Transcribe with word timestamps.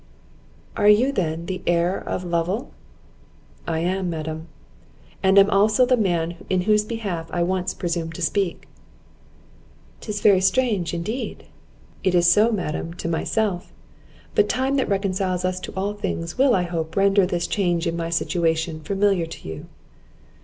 "Are 0.75 0.89
you, 0.89 1.11
then, 1.11 1.45
the 1.45 1.61
heir 1.67 1.95
of 1.95 2.23
Lovel?" 2.23 2.71
"I 3.67 3.81
am, 3.81 4.09
madam; 4.09 4.47
and 5.21 5.37
am 5.37 5.47
also 5.51 5.85
the 5.85 5.95
man 5.95 6.37
in 6.49 6.61
whose 6.61 6.83
behalf 6.83 7.27
I 7.29 7.43
once 7.43 7.75
presumed 7.75 8.15
to 8.15 8.23
speak." 8.23 8.67
"'Tis 9.99 10.19
very 10.21 10.41
strange 10.41 10.95
indeed!" 10.95 11.43
"It 12.03 12.15
is 12.15 12.25
so, 12.27 12.51
madam, 12.51 12.95
to 12.95 13.07
myself; 13.07 13.71
but 14.33 14.49
time 14.49 14.75
that 14.77 14.89
reconciles 14.89 15.45
us 15.45 15.59
to 15.59 15.73
all 15.73 15.93
things, 15.93 16.35
will, 16.35 16.55
I 16.55 16.63
hope, 16.63 16.95
render 16.95 17.27
this 17.27 17.45
change 17.45 17.85
in 17.85 17.95
my 17.95 18.09
situation 18.09 18.79
familiar 18.79 19.27
to 19.27 19.47
you." 19.47 19.67